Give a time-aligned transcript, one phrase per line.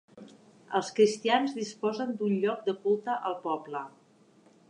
[0.79, 3.85] Els cristians disposen d'un lloc de culte al poble.